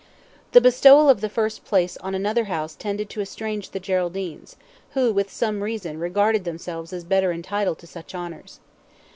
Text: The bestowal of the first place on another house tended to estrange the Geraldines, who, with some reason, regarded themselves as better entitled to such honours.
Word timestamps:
The 0.53 0.61
bestowal 0.61 1.09
of 1.11 1.21
the 1.21 1.29
first 1.29 1.63
place 1.63 1.95
on 1.97 2.15
another 2.15 2.45
house 2.45 2.73
tended 2.73 3.07
to 3.11 3.21
estrange 3.21 3.69
the 3.69 3.79
Geraldines, 3.79 4.55
who, 4.95 5.13
with 5.13 5.31
some 5.31 5.61
reason, 5.61 5.99
regarded 5.99 6.43
themselves 6.43 6.91
as 6.91 7.03
better 7.03 7.31
entitled 7.31 7.77
to 7.77 7.85
such 7.85 8.15
honours. 8.15 8.59